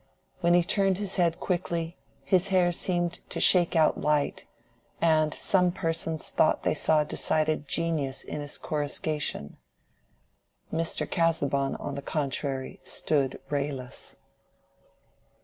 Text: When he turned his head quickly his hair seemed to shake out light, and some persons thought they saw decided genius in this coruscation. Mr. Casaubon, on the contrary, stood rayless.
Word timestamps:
When 0.39 0.55
he 0.55 0.63
turned 0.63 0.97
his 0.97 1.17
head 1.17 1.39
quickly 1.39 1.95
his 2.23 2.47
hair 2.47 2.71
seemed 2.71 3.19
to 3.29 3.39
shake 3.39 3.75
out 3.75 4.01
light, 4.01 4.45
and 4.99 5.31
some 5.35 5.71
persons 5.71 6.29
thought 6.29 6.63
they 6.63 6.73
saw 6.73 7.03
decided 7.03 7.67
genius 7.67 8.23
in 8.23 8.39
this 8.39 8.57
coruscation. 8.57 9.57
Mr. 10.73 11.07
Casaubon, 11.07 11.75
on 11.75 11.93
the 11.93 12.01
contrary, 12.01 12.79
stood 12.81 13.39
rayless. 13.51 14.15